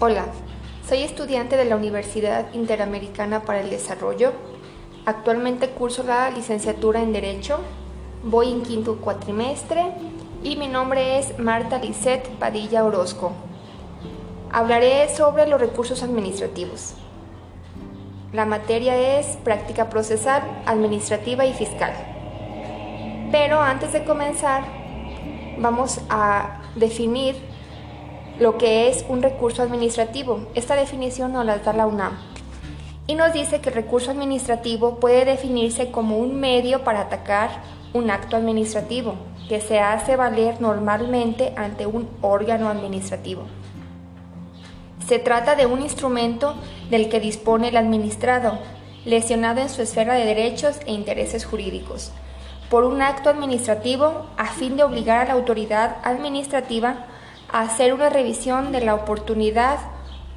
Hola, 0.00 0.26
soy 0.88 1.02
estudiante 1.02 1.56
de 1.56 1.64
la 1.64 1.74
Universidad 1.74 2.52
Interamericana 2.54 3.42
para 3.42 3.62
el 3.62 3.68
Desarrollo. 3.68 4.30
Actualmente 5.04 5.70
curso 5.70 6.04
la 6.04 6.30
licenciatura 6.30 7.02
en 7.02 7.12
Derecho. 7.12 7.58
Voy 8.22 8.52
en 8.52 8.62
quinto 8.62 8.98
cuatrimestre 8.98 9.86
y 10.44 10.54
mi 10.54 10.68
nombre 10.68 11.18
es 11.18 11.36
Marta 11.40 11.78
Lisette 11.78 12.28
Padilla 12.38 12.84
Orozco. 12.84 13.32
Hablaré 14.52 15.12
sobre 15.12 15.48
los 15.48 15.60
recursos 15.60 16.04
administrativos. 16.04 16.94
La 18.32 18.44
materia 18.44 19.18
es 19.18 19.36
práctica 19.38 19.90
procesal, 19.90 20.44
administrativa 20.64 21.44
y 21.44 21.54
fiscal. 21.54 21.92
Pero 23.32 23.60
antes 23.60 23.92
de 23.92 24.04
comenzar, 24.04 24.62
vamos 25.58 25.98
a 26.08 26.60
definir 26.76 27.57
lo 28.38 28.56
que 28.56 28.88
es 28.88 29.04
un 29.08 29.22
recurso 29.22 29.62
administrativo. 29.62 30.46
Esta 30.54 30.76
definición 30.76 31.32
nos 31.32 31.44
la 31.44 31.58
da 31.58 31.72
la 31.72 31.86
UNAM. 31.86 32.16
Y 33.06 33.14
nos 33.14 33.32
dice 33.32 33.60
que 33.60 33.70
el 33.70 33.74
recurso 33.74 34.10
administrativo 34.10 35.00
puede 35.00 35.24
definirse 35.24 35.90
como 35.90 36.18
un 36.18 36.38
medio 36.38 36.84
para 36.84 37.00
atacar 37.00 37.50
un 37.94 38.10
acto 38.10 38.36
administrativo 38.36 39.14
que 39.48 39.60
se 39.60 39.80
hace 39.80 40.14
valer 40.14 40.60
normalmente 40.60 41.54
ante 41.56 41.86
un 41.86 42.08
órgano 42.20 42.68
administrativo. 42.68 43.44
Se 45.06 45.18
trata 45.18 45.56
de 45.56 45.64
un 45.64 45.80
instrumento 45.80 46.54
del 46.90 47.08
que 47.08 47.18
dispone 47.18 47.68
el 47.68 47.78
administrado, 47.78 48.58
lesionado 49.06 49.62
en 49.62 49.70
su 49.70 49.80
esfera 49.80 50.14
de 50.14 50.26
derechos 50.26 50.78
e 50.84 50.92
intereses 50.92 51.46
jurídicos, 51.46 52.12
por 52.68 52.84
un 52.84 53.00
acto 53.00 53.30
administrativo 53.30 54.26
a 54.36 54.48
fin 54.48 54.76
de 54.76 54.84
obligar 54.84 55.22
a 55.22 55.28
la 55.28 55.32
autoridad 55.32 55.96
administrativa 56.04 57.06
hacer 57.50 57.94
una 57.94 58.08
revisión 58.08 58.72
de 58.72 58.80
la 58.80 58.94
oportunidad 58.94 59.78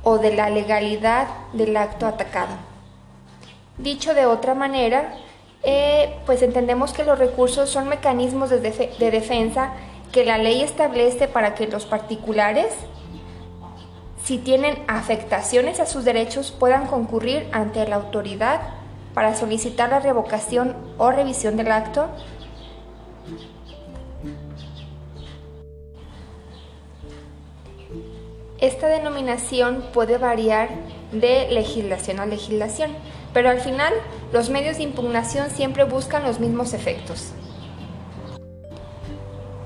o 0.04 0.18
de 0.18 0.36
la 0.36 0.50
legalidad 0.50 1.28
del 1.54 1.78
acto 1.78 2.08
atacado. 2.08 2.56
Dicho 3.78 4.14
de 4.14 4.26
otra 4.26 4.54
manera, 4.54 5.16
eh, 5.64 6.16
pues 6.26 6.42
entendemos 6.42 6.94
que 6.94 7.04
los 7.04 7.20
recursos 7.20 7.70
son 7.70 7.88
mecanismos 7.88 8.50
de, 8.50 8.60
de 8.60 9.12
defensa 9.12 9.72
que 10.12 10.26
la 10.26 10.38
ley 10.38 10.62
establece 10.62 11.28
para 11.28 11.56
que 11.56 11.68
los 11.68 11.86
particulares 11.86 12.74
si 14.24 14.38
tienen 14.38 14.78
afectaciones 14.88 15.80
a 15.80 15.86
sus 15.86 16.06
derechos, 16.06 16.52
puedan 16.52 16.86
concurrir 16.86 17.50
ante 17.52 17.86
la 17.88 17.96
autoridad 17.96 18.62
para 19.14 19.36
solicitar 19.36 19.90
la 19.90 20.00
revocación 20.00 20.76
o 20.98 21.12
revisión 21.12 21.58
del 21.58 21.72
acto. 21.72 22.08
Esta 28.62 28.90
denominación 28.90 29.86
puede 29.92 30.20
variar 30.20 30.70
de 31.12 31.48
legislación 31.50 32.20
a 32.20 32.28
legislación, 32.28 32.92
pero 33.34 33.50
al 33.50 33.60
final 33.60 33.92
los 34.32 34.52
medios 34.52 34.78
de 34.78 34.84
impugnación 34.84 35.50
siempre 35.50 35.84
buscan 35.84 36.24
los 36.24 36.40
mismos 36.40 36.76
efectos. 36.76 37.32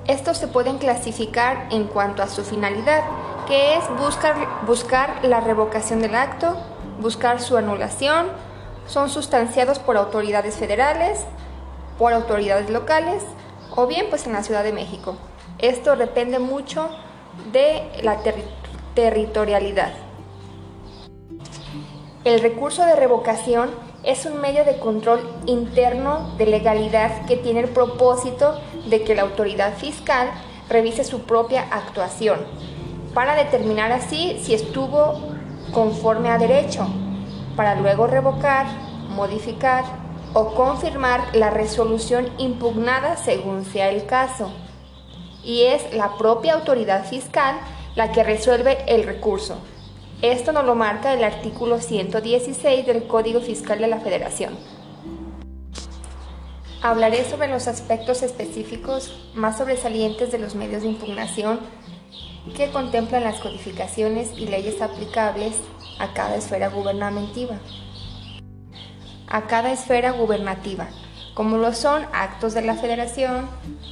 Estos 0.07 0.37
se 0.37 0.47
pueden 0.47 0.77
clasificar 0.77 1.67
en 1.71 1.87
cuanto 1.87 2.23
a 2.23 2.29
su 2.29 2.45
finalidad, 2.45 3.03
que 3.45 3.75
es 3.75 3.83
buscar, 3.99 4.65
buscar 4.65 5.25
la 5.25 5.41
revocación 5.41 5.99
del 5.99 6.15
acto, 6.15 6.55
buscar 7.01 7.41
su 7.41 7.57
anulación, 7.57 8.27
son 8.87 9.09
sustanciados 9.09 9.77
por 9.77 9.97
autoridades 9.97 10.55
federales, 10.55 11.19
por 11.97 12.13
autoridades 12.13 12.69
locales 12.69 13.23
o 13.75 13.87
bien 13.87 14.05
pues 14.09 14.25
en 14.25 14.31
la 14.31 14.43
Ciudad 14.43 14.63
de 14.63 14.71
México. 14.71 15.17
Esto 15.57 15.97
depende 15.97 16.39
mucho 16.39 16.89
de 17.51 17.83
la 18.01 18.19
territorialidad. 18.95 19.91
El 22.23 22.39
recurso 22.39 22.83
de 22.85 22.95
revocación 22.95 23.69
es 24.03 24.25
un 24.25 24.41
medio 24.41 24.65
de 24.65 24.79
control 24.79 25.21
interno 25.45 26.35
de 26.37 26.47
legalidad 26.47 27.25
que 27.25 27.37
tiene 27.37 27.59
el 27.59 27.69
propósito 27.69 28.59
de 28.89 29.03
que 29.03 29.13
la 29.13 29.23
autoridad 29.23 29.75
fiscal 29.75 30.31
revise 30.69 31.03
su 31.03 31.21
propia 31.21 31.67
actuación 31.71 32.39
para 33.13 33.35
determinar 33.35 33.91
así 33.91 34.39
si 34.41 34.53
estuvo 34.53 35.21
conforme 35.71 36.29
a 36.29 36.37
derecho, 36.37 36.87
para 37.55 37.75
luego 37.75 38.07
revocar, 38.07 38.65
modificar 39.09 39.83
o 40.33 40.53
confirmar 40.53 41.21
la 41.35 41.49
resolución 41.49 42.29
impugnada 42.37 43.17
según 43.17 43.65
sea 43.65 43.89
el 43.89 44.05
caso. 44.05 44.51
Y 45.43 45.63
es 45.63 45.93
la 45.93 46.17
propia 46.17 46.55
autoridad 46.55 47.05
fiscal 47.05 47.55
la 47.95 48.11
que 48.11 48.23
resuelve 48.23 48.77
el 48.87 49.03
recurso. 49.03 49.57
Esto 50.21 50.51
nos 50.51 50.65
lo 50.65 50.75
marca 50.75 51.13
el 51.13 51.23
artículo 51.23 51.79
116 51.79 52.85
del 52.85 53.07
Código 53.07 53.41
Fiscal 53.41 53.79
de 53.79 53.87
la 53.87 53.99
Federación. 53.99 54.57
Hablaré 56.81 57.23
sobre 57.25 57.47
los 57.47 57.67
aspectos 57.67 58.21
específicos 58.21 59.31
más 59.33 59.57
sobresalientes 59.57 60.31
de 60.31 60.39
los 60.39 60.55
medios 60.55 60.83
de 60.83 60.89
impugnación 60.89 61.59
que 62.55 62.69
contemplan 62.69 63.23
las 63.23 63.39
codificaciones 63.39 64.31
y 64.37 64.45
leyes 64.47 64.81
aplicables 64.81 65.55
a 65.97 66.13
cada 66.13 66.35
esfera 66.35 66.69
gubernativa. 66.69 67.59
A 69.27 69.47
cada 69.47 69.71
esfera 69.71 70.11
gubernativa, 70.11 70.89
como 71.35 71.57
lo 71.57 71.73
son 71.73 72.07
actos 72.13 72.53
de 72.53 72.61
la 72.61 72.75
Federación, 72.75 73.47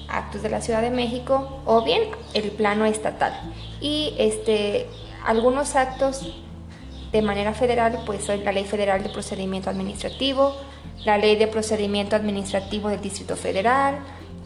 actos 0.08 0.42
de 0.42 0.50
la 0.50 0.62
Ciudad 0.62 0.82
de 0.82 0.90
México 0.90 1.62
o 1.66 1.84
bien 1.84 2.02
el 2.34 2.50
plano 2.52 2.86
estatal. 2.86 3.34
Y 3.82 4.16
este, 4.18 4.88
algunos 5.26 5.76
actos 5.76 6.34
de 7.12 7.22
manera 7.22 7.54
federal, 7.54 8.00
pues 8.06 8.24
son 8.24 8.44
la 8.44 8.54
Ley 8.54 8.64
Federal 8.64 9.04
de 9.04 9.10
Procedimiento 9.10 9.70
Administrativo, 9.70 10.56
la 11.06 11.18
Ley 11.18 11.36
de 11.36 11.48
Procedimiento 11.48 12.16
Administrativo 12.16 12.88
del 12.90 13.02
Distrito 13.02 13.36
Federal, 13.36 14.00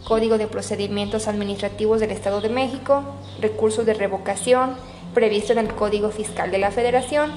Código 0.04 0.36
de 0.36 0.48
Procedimientos 0.48 1.28
Administrativos 1.28 2.00
del 2.00 2.10
Estado 2.10 2.40
de 2.40 2.48
México, 2.48 3.04
recursos 3.40 3.86
de 3.86 3.94
revocación 3.94 4.76
previsto 5.14 5.52
en 5.52 5.58
el 5.58 5.74
Código 5.74 6.10
Fiscal 6.10 6.50
de 6.50 6.58
la 6.58 6.72
Federación, 6.72 7.30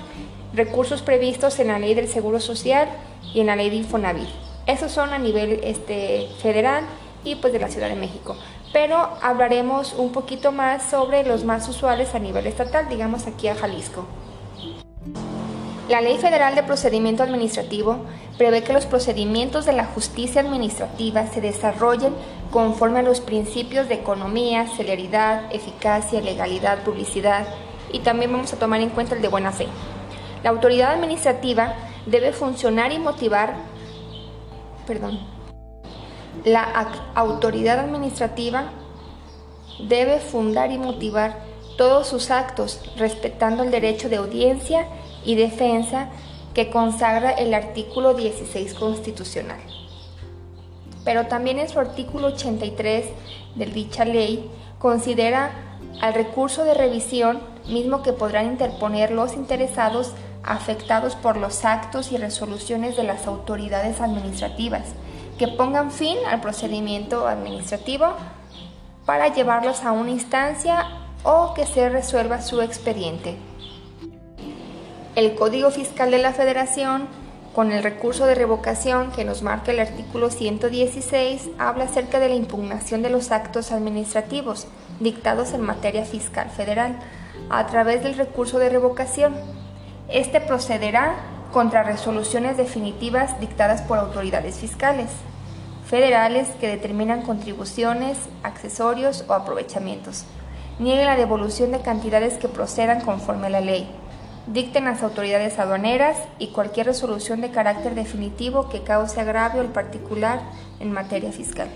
recursos 0.54 1.04
previstos 1.04 1.60
en 1.60 1.68
la 1.68 1.80
Ley 1.80 1.94
del 1.94 2.08
Seguro 2.08 2.40
Social 2.40 2.90
y 3.34 3.42
en 3.42 3.48
la 3.48 3.56
Ley 3.56 3.70
de 3.70 3.78
Infonavit. 3.78 4.51
Esos 4.66 4.92
son 4.92 5.10
a 5.14 5.18
nivel 5.18 5.60
este, 5.64 6.28
federal 6.42 6.84
y 7.24 7.36
pues 7.36 7.54
de 7.54 7.60
la 7.60 7.70
Ciudad 7.70 7.90
de 7.90 7.96
México. 7.96 8.36
Pero 8.74 9.10
hablaremos 9.22 9.94
un 9.98 10.12
poquito 10.12 10.52
más 10.52 10.84
sobre 10.84 11.24
los 11.26 11.44
más 11.44 11.68
usuales 11.68 12.16
a 12.16 12.20
nivel 12.20 12.48
estatal, 12.48 12.88
digamos 12.90 13.28
aquí 13.28 13.48
a 13.48 13.56
Jalisco. 13.56 14.06
La 15.90 16.00
Ley 16.00 16.18
Federal 16.20 16.56
de 16.56 16.64
Procedimiento 16.64 17.22
Administrativo 17.22 18.06
prevé 18.38 18.64
que 18.64 18.72
los 18.72 18.86
procedimientos 18.86 19.66
de 19.66 19.74
la 19.74 19.84
justicia 19.84 20.40
administrativa 20.40 21.28
se 21.28 21.42
desarrollen 21.42 22.14
conforme 22.50 23.00
a 23.00 23.04
los 23.04 23.20
principios 23.20 23.90
de 23.90 23.96
economía, 23.96 24.68
celeridad, 24.78 25.54
eficacia, 25.54 26.22
legalidad, 26.22 26.84
publicidad 26.84 27.46
y 27.92 28.00
también 28.00 28.32
vamos 28.32 28.54
a 28.54 28.58
tomar 28.58 28.80
en 28.80 28.90
cuenta 28.90 29.16
el 29.16 29.22
de 29.22 29.28
buena 29.28 29.52
fe. 29.52 29.68
La 30.44 30.50
autoridad 30.50 30.94
administrativa 30.94 31.76
debe 32.06 32.32
funcionar 32.32 32.94
y 32.94 33.00
motivar, 33.00 33.56
perdón, 34.86 35.20
la 36.46 36.64
autoridad 37.16 37.80
administrativa 37.80 38.72
debe 39.88 40.20
fundar 40.20 40.72
y 40.72 40.78
motivar 40.78 41.40
todos 41.78 42.08
sus 42.08 42.32
actos 42.32 42.82
respetando 42.98 43.64
el 43.64 43.72
derecho 43.72 44.10
de 44.10 44.18
audiencia 44.18 44.88
y 45.26 45.36
defensa 45.36 46.10
que 46.54 46.70
consagra 46.70 47.32
el 47.32 47.54
artículo 47.54 48.14
16 48.14 48.74
constitucional. 48.74 49.60
Pero 51.04 51.28
también 51.28 51.60
en 51.60 51.70
su 51.70 51.80
artículo 51.80 52.28
83 52.28 53.06
de 53.56 53.66
dicha 53.66 54.06
ley 54.06 54.50
considera 54.80 55.52
al 56.02 56.14
recurso 56.14 56.64
de 56.64 56.74
revisión 56.74 57.40
mismo 57.68 58.04
que 58.04 58.14
podrán 58.14 58.48
interponer 58.48 59.12
los 59.12 59.34
interesados 59.34 60.14
afectados 60.44 61.16
por 61.16 61.38
los 61.38 61.66
actos 61.66 62.12
y 62.12 62.18
resoluciones 62.18 62.98
de 62.98 63.04
las 63.04 63.28
autoridades 63.28 64.02
administrativas 64.02 64.84
que 65.38 65.48
pongan 65.48 65.92
fin 65.92 66.18
al 66.28 66.42
procedimiento 66.42 67.28
administrativo 67.28 68.14
para 69.06 69.34
llevarlos 69.34 69.84
a 69.84 69.92
una 69.92 70.12
instancia 70.12 70.86
o 71.24 71.54
que 71.54 71.66
se 71.66 71.90
resuelva 71.90 72.42
su 72.42 72.62
expediente. 72.62 73.38
El 75.16 75.36
Código 75.36 75.72
Fiscal 75.72 76.12
de 76.12 76.20
la 76.20 76.32
Federación, 76.32 77.08
con 77.54 77.72
el 77.72 77.84
recurso 77.84 78.26
de 78.26 78.36
revocación 78.36 79.12
que 79.12 79.26
nos 79.26 79.42
marca 79.42 79.72
el 79.72 79.80
artículo 79.80 80.30
116, 80.30 81.50
habla 81.58 81.84
acerca 81.86 82.20
de 82.20 82.30
la 82.30 82.36
impugnación 82.36 83.02
de 83.02 83.10
los 83.10 83.32
actos 83.32 83.72
administrativos 83.72 84.68
dictados 85.00 85.54
en 85.54 85.62
materia 85.62 86.06
fiscal 86.06 86.50
federal 86.50 86.98
a 87.50 87.66
través 87.68 88.04
del 88.04 88.16
recurso 88.16 88.58
de 88.60 88.70
revocación. 88.70 89.36
Este 90.12 90.42
procederá 90.42 91.16
contra 91.54 91.84
resoluciones 91.84 92.58
definitivas 92.58 93.40
dictadas 93.40 93.82
por 93.82 93.98
autoridades 93.98 94.58
fiscales 94.58 95.10
federales 95.86 96.48
que 96.62 96.70
determinan 96.70 97.22
contribuciones, 97.22 98.18
accesorios 98.44 99.26
o 99.28 99.34
aprovechamientos. 99.34 100.24
Niegue 100.80 101.04
la 101.04 101.18
devolución 101.18 101.74
de 101.74 101.82
cantidades 101.82 102.36
que 102.36 102.48
procedan 102.48 103.02
conforme 103.02 103.48
a 103.48 103.50
la 103.50 103.62
ley 103.62 103.90
dicten 104.48 104.86
las 104.86 105.04
autoridades 105.04 105.60
aduaneras 105.60 106.18
y 106.40 106.48
cualquier 106.48 106.88
resolución 106.88 107.42
de 107.42 107.52
carácter 107.52 107.94
definitivo 107.94 108.70
que 108.70 108.84
cause 108.84 109.20
agravio 109.20 109.62
al 109.62 109.68
particular 109.68 110.42
en 110.80 110.92
materia 110.92 111.32
fiscal. 111.32 111.68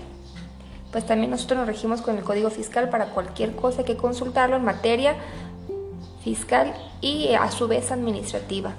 Pues 0.92 1.06
también 1.06 1.30
nosotros 1.30 1.58
nos 1.58 1.68
regimos 1.68 2.00
con 2.00 2.16
el 2.16 2.24
Código 2.24 2.50
Fiscal 2.50 2.88
para 2.88 3.10
cualquier 3.10 3.54
cosa 3.54 3.84
que 3.84 3.96
consultarlo 3.96 4.56
en 4.56 4.64
materia 4.64 5.14
fiscal 6.26 6.74
y 7.00 7.34
a 7.34 7.48
su 7.52 7.68
vez 7.68 7.92
administrativa. 7.92 8.74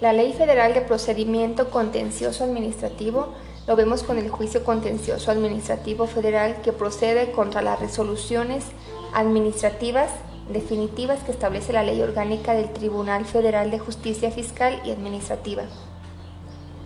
La 0.00 0.12
Ley 0.12 0.32
Federal 0.32 0.72
de 0.72 0.82
Procedimiento 0.82 1.68
Contencioso 1.70 2.44
Administrativo 2.44 3.34
lo 3.66 3.74
vemos 3.74 4.04
con 4.04 4.16
el 4.18 4.30
juicio 4.30 4.62
contencioso 4.62 5.32
administrativo 5.32 6.06
federal 6.06 6.62
que 6.62 6.72
procede 6.72 7.32
contra 7.32 7.60
las 7.60 7.80
resoluciones 7.80 8.66
administrativas 9.14 10.12
definitivas 10.48 11.24
que 11.24 11.32
establece 11.32 11.72
la 11.72 11.82
ley 11.82 12.00
orgánica 12.02 12.54
del 12.54 12.72
Tribunal 12.72 13.24
Federal 13.24 13.72
de 13.72 13.80
Justicia 13.80 14.30
Fiscal 14.30 14.80
y 14.84 14.92
Administrativa. 14.92 15.64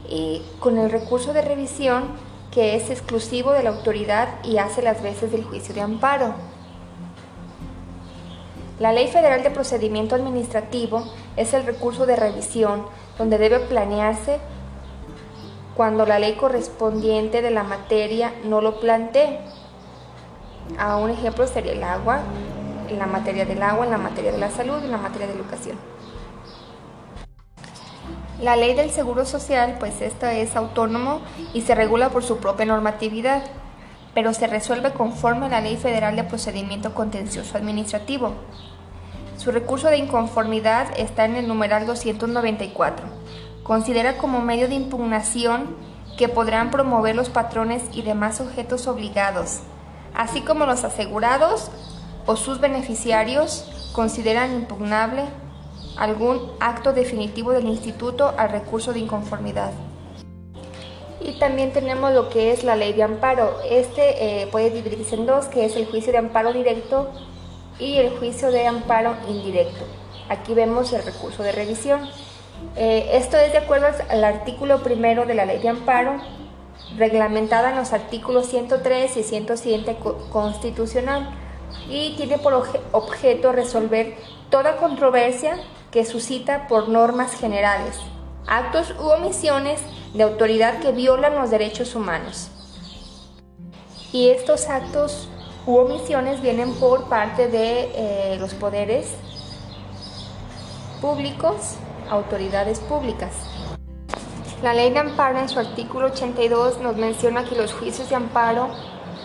Y 0.09 0.41
con 0.61 0.79
el 0.79 0.91
recurso 0.91 1.35
de 1.35 1.43
revisión 1.43 2.05
que 2.51 2.75
es 2.75 2.89
exclusivo 2.89 3.53
de 3.53 3.65
la 3.65 3.71
autoridad 3.71 4.43
y 4.45 4.57
hace 4.57 4.81
las 4.81 5.03
veces 5.03 5.31
del 5.31 5.45
juicio 5.45 5.75
de 5.75 5.83
amparo. 5.83 6.33
La 8.79 8.93
Ley 8.93 9.09
Federal 9.09 9.43
de 9.43 9.51
Procedimiento 9.51 10.15
Administrativo 10.15 11.03
es 11.37 11.53
el 11.53 11.67
recurso 11.67 12.07
de 12.07 12.15
revisión 12.15 12.87
donde 13.19 13.37
debe 13.37 13.59
planearse 13.59 14.39
cuando 15.75 16.07
la 16.07 16.21
ley 16.21 16.35
correspondiente 16.35 17.43
de 17.43 17.51
la 17.51 17.65
materia 17.65 18.33
no 18.45 18.61
lo 18.61 18.79
plantee. 18.79 19.41
A 20.79 20.97
un 20.97 21.11
ejemplo 21.11 21.47
sería 21.49 21.73
el 21.73 21.83
agua, 21.83 22.21
en 22.89 23.01
la 23.01 23.07
materia 23.07 23.45
del 23.45 23.63
agua, 23.63 23.85
en 23.85 23.91
la 23.91 23.99
materia 23.99 24.31
de 24.31 24.39
la 24.39 24.51
salud, 24.51 24.83
en 24.85 24.93
la 24.93 24.99
materia 24.99 25.27
de 25.27 25.35
educación. 25.35 25.77
La 28.41 28.55
ley 28.55 28.75
del 28.75 28.91
Seguro 28.91 29.25
Social, 29.25 29.77
pues 29.81 30.01
esta 30.01 30.35
es 30.35 30.55
autónomo 30.55 31.21
y 31.53 31.63
se 31.63 31.75
regula 31.75 32.11
por 32.11 32.23
su 32.23 32.39
propia 32.39 32.67
normatividad, 32.67 33.43
pero 34.15 34.35
se 34.35 34.47
resuelve 34.47 34.93
conforme 34.93 35.47
a 35.47 35.49
la 35.49 35.61
Ley 35.61 35.77
Federal 35.77 36.17
de 36.17 36.25
Procedimiento 36.25 36.95
Contencioso 36.95 37.57
Administrativo. 37.57 38.33
Su 39.37 39.53
recurso 39.53 39.89
de 39.89 39.99
inconformidad 39.99 40.89
está 40.97 41.25
en 41.25 41.37
el 41.37 41.47
numeral 41.47 41.87
294. 41.87 43.07
Considera 43.63 44.17
como 44.17 44.41
medio 44.41 44.69
de 44.69 44.75
impugnación 44.75 45.77
que 46.17 46.29
podrán 46.29 46.71
promover 46.71 47.15
los 47.15 47.31
patrones 47.31 47.85
y 47.93 48.03
demás 48.03 48.39
sujetos 48.39 48.89
obligados, 48.89 49.61
así 50.15 50.41
como 50.41 50.67
los 50.67 50.83
asegurados 50.85 51.71
o 52.27 52.35
sus 52.35 52.61
beneficiarios 52.61 53.91
consideran 53.93 54.53
impugnable 54.53 55.25
algún 55.97 56.41
acto 56.61 56.93
definitivo 56.93 57.53
del 57.53 57.67
instituto 57.67 58.35
al 58.37 58.51
recurso 58.51 58.93
de 58.93 59.01
inconformidad. 59.01 59.73
Y 61.29 61.33
también 61.33 61.75
tenemos 61.75 62.15
lo 62.15 62.31
que 62.31 62.53
es 62.53 62.65
la 62.65 62.75
ley 62.75 62.95
de 62.95 63.03
amparo. 63.03 63.59
Este 63.69 64.43
eh, 64.43 64.47
puede 64.47 64.71
dividirse 64.71 65.15
en 65.15 65.27
dos, 65.27 65.45
que 65.45 65.67
es 65.67 65.77
el 65.77 65.85
juicio 65.85 66.11
de 66.11 66.17
amparo 66.17 66.55
directo 66.55 67.11
y 67.79 67.99
el 67.99 68.17
juicio 68.17 68.51
de 68.51 68.67
amparo 68.67 69.15
indirecto. 69.29 69.85
Aquí 70.31 70.55
vemos 70.55 70.91
el 70.95 71.03
recurso 71.03 71.43
de 71.43 71.53
revisión. 71.53 72.09
Eh, 72.77 73.11
esto 73.13 73.37
es 73.37 73.53
de 73.53 73.59
acuerdo 73.59 73.89
al 74.09 74.25
artículo 74.25 74.83
primero 74.83 75.27
de 75.27 75.35
la 75.35 75.45
ley 75.45 75.59
de 75.59 75.69
amparo, 75.69 76.17
reglamentada 76.97 77.73
en 77.73 77.77
los 77.77 77.93
artículos 77.93 78.47
103 78.47 79.15
y 79.19 79.23
107 79.23 79.99
constitucional 80.33 81.29
y 81.91 82.17
tiene 82.17 82.39
por 82.39 82.55
objeto 82.93 83.53
resolver 83.53 84.17
toda 84.49 84.79
controversia 84.79 85.59
que 85.91 86.07
suscita 86.07 86.69
por 86.69 86.89
normas 86.89 87.35
generales, 87.39 87.99
actos 88.49 88.95
u 88.99 89.09
omisiones 89.09 89.81
de 90.15 90.23
autoridad 90.23 90.81
que 90.81 90.93
violan 90.93 91.37
los 91.37 91.51
derechos 91.51 91.95
humanos. 91.95 92.51
Y 94.13 94.31
estos 94.31 94.69
actos 94.69 95.29
u 95.67 95.77
omisiones 95.77 96.41
vienen 96.41 96.73
por 96.75 97.09
parte 97.09 97.49
de 97.49 97.91
eh, 97.95 98.37
los 98.41 98.55
poderes 98.55 99.15
públicos, 101.03 101.77
autoridades 102.11 102.81
públicas. 102.81 103.33
La 104.63 104.73
ley 104.73 104.91
de 104.91 104.99
amparo 104.99 105.39
en 105.39 105.49
su 105.49 105.59
artículo 105.59 106.07
82 106.07 106.81
nos 106.81 106.97
menciona 106.97 107.45
que 107.45 107.55
los 107.55 107.73
juicios 107.75 108.09
de 108.09 108.17
amparo 108.17 108.69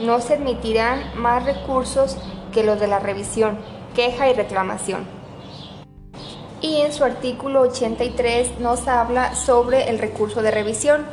no 0.01 0.19
se 0.19 0.33
admitirán 0.33 0.99
más 1.15 1.45
recursos 1.45 2.17
que 2.51 2.63
los 2.63 2.79
de 2.79 2.87
la 2.87 2.99
revisión, 2.99 3.57
queja 3.95 4.29
y 4.29 4.33
reclamación. 4.33 5.22
Y 6.63 6.77
en 6.77 6.93
su 6.93 7.03
artículo 7.03 7.59
83 7.59 8.61
nos 8.61 8.87
habla 8.87 9.35
sobre 9.35 9.89
el 9.89 9.99
recurso 9.99 10.41
de 10.41 10.49
revisión, 10.49 11.05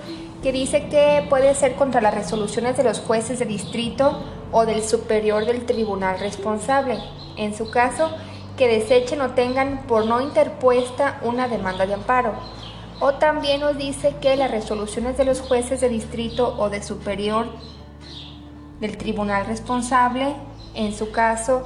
que 0.44 0.52
dice 0.52 0.87
que 0.87 1.26
puede 1.29 1.56
ser 1.56 1.75
contra 1.75 2.00
las 2.00 2.14
resoluciones 2.14 2.76
de 2.76 2.85
los 2.85 3.00
jueces 3.00 3.41
de 3.41 3.47
distrito 3.47 4.23
o 4.52 4.64
del 4.64 4.85
superior 4.85 5.47
del 5.47 5.67
tribunal 5.67 6.20
responsable, 6.20 7.00
en 7.37 7.52
su 7.52 7.69
caso, 7.69 8.12
que 8.56 8.69
desechen 8.69 9.23
o 9.23 9.31
tengan 9.31 9.88
por 9.88 10.06
no 10.06 10.20
interpuesta 10.20 11.19
una 11.25 11.49
demanda 11.49 11.85
de 11.85 11.94
amparo. 11.94 12.32
O 13.00 13.14
también 13.14 13.61
nos 13.61 13.76
dice 13.76 14.14
que 14.20 14.37
las 14.37 14.52
resoluciones 14.52 15.19
de 15.19 15.25
los 15.25 15.41
jueces 15.41 15.81
de 15.81 15.88
distrito 15.88 16.55
o 16.61 16.70
de 16.70 16.81
superior 16.81 17.49
del 18.79 18.97
tribunal 18.97 19.47
responsable, 19.47 20.37
en 20.75 20.94
su 20.94 21.11
caso, 21.11 21.64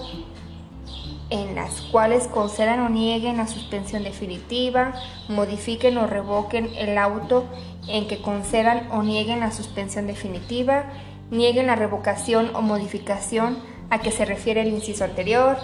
en 1.31 1.55
las 1.55 1.81
cuales 1.83 2.27
concedan 2.29 2.81
o 2.81 2.89
nieguen 2.89 3.39
la 3.39 3.47
suspensión 3.47 4.05
definitiva, 4.05 4.95
modifiquen 5.29 5.97
o 5.99 6.07
revoquen 6.07 6.71
el 6.77 6.99
auto 6.99 7.45
en 7.89 8.07
que 8.07 8.21
concedan 8.21 8.89
o 8.91 9.03
nieguen 9.03 9.41
la 9.41 9.51
suspensión 9.51 10.07
definitiva, 10.07 10.85
nieguen 11.31 11.67
la 11.67 11.77
revocación 11.77 12.51
o 12.55 12.63
modificación 12.63 13.59
a 13.91 14.01
que 14.01 14.11
se 14.11 14.25
refiere 14.25 14.63
el 14.63 14.69
inciso 14.69 15.05
anterior, 15.05 15.57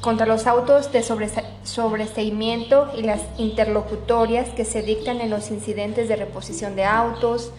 contra 0.00 0.26
los 0.26 0.46
autos 0.46 0.92
de 0.92 1.02
sobreseimiento 1.02 2.90
y 2.96 3.02
las 3.02 3.22
interlocutorias 3.38 4.48
que 4.50 4.64
se 4.64 4.82
dictan 4.82 5.20
en 5.20 5.30
los 5.30 5.50
incidentes 5.50 6.08
de 6.08 6.16
reposición 6.16 6.76
de 6.76 6.84
autos, 6.84 7.52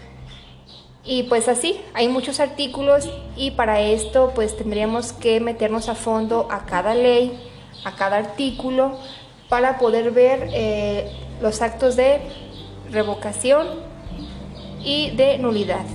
y 1.08 1.24
pues 1.24 1.48
así, 1.48 1.80
hay 1.94 2.10
muchos 2.10 2.42
artículos 2.42 3.10
y 3.38 3.52
para 3.52 3.80
esto 3.80 4.34
pues 4.36 4.58
tendríamos 4.58 5.14
que 5.14 5.40
meternos 5.40 5.88
a 5.88 5.96
fondo 5.96 6.50
a 6.52 6.66
cada 6.66 6.94
ley, 6.94 7.40
a 7.86 7.96
cada 7.96 8.18
artículo, 8.18 8.98
para 9.48 9.78
poder 9.80 10.12
ver 10.12 10.50
eh, 10.54 11.10
los 11.42 11.62
actos 11.62 11.96
de 11.96 12.20
revocación 12.92 13.68
y 14.84 15.12
de 15.12 15.38
nulidad. 15.38 15.86